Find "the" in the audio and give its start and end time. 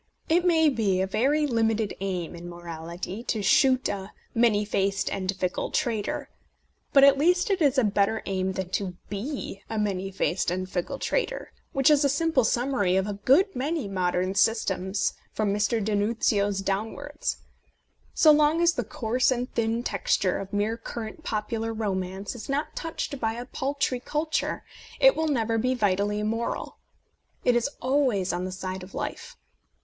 18.73-18.83, 28.45-28.51